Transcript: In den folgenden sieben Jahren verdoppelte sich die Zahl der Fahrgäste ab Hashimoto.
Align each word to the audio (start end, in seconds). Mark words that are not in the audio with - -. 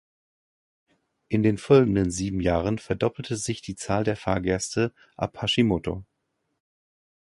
In 1.27 1.43
den 1.43 1.59
folgenden 1.59 2.09
sieben 2.09 2.39
Jahren 2.41 2.79
verdoppelte 2.79 3.35
sich 3.37 3.61
die 3.61 3.75
Zahl 3.75 4.03
der 4.03 4.15
Fahrgäste 4.17 4.95
ab 5.15 5.39
Hashimoto. 5.43 6.03